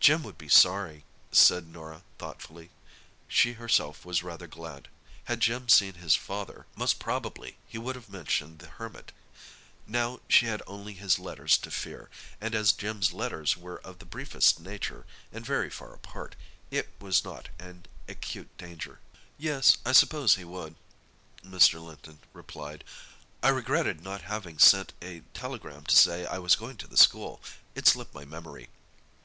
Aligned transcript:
"Jim 0.00 0.24
would 0.24 0.36
be 0.36 0.48
sorry," 0.48 1.04
said 1.30 1.68
Norah 1.68 2.02
thoughtfully. 2.18 2.70
She 3.28 3.52
herself 3.52 4.04
was 4.04 4.24
rather 4.24 4.48
glad: 4.48 4.88
had 5.26 5.38
Jim 5.38 5.68
seen 5.68 5.94
his 5.94 6.16
father, 6.16 6.66
most 6.74 6.98
probably 6.98 7.58
he 7.68 7.78
would 7.78 7.94
have 7.94 8.08
mentioned 8.08 8.58
the 8.58 8.66
Hermit. 8.66 9.12
Now 9.86 10.18
she 10.28 10.46
had 10.46 10.62
only 10.66 10.94
his 10.94 11.20
letters 11.20 11.56
to 11.58 11.70
fear, 11.70 12.10
and 12.40 12.56
as 12.56 12.72
Jim's 12.72 13.12
letters 13.12 13.56
were 13.56 13.78
of 13.82 14.00
the 14.00 14.04
briefest 14.04 14.58
nature 14.58 15.06
and 15.32 15.46
very 15.46 15.70
far 15.70 15.94
apart, 15.94 16.34
it 16.72 16.88
was 16.98 17.22
not 17.22 17.48
an 17.60 17.86
acute 18.08 18.50
danger. 18.58 18.98
"Yes, 19.38 19.76
I 19.86 19.92
suppose 19.92 20.34
he 20.34 20.42
would," 20.44 20.74
Mr. 21.44 21.80
Linton 21.80 22.18
replied. 22.32 22.82
"I 23.44 23.50
regretted 23.50 24.00
not 24.00 24.22
having 24.22 24.58
sent 24.58 24.92
a 25.00 25.20
telegram 25.34 25.84
to 25.84 25.94
say 25.94 26.26
I 26.26 26.38
was 26.40 26.56
going 26.56 26.78
to 26.78 26.88
the 26.88 26.96
school—it 26.96 27.86
slipped 27.86 28.12
my 28.12 28.24
memory. 28.24 28.68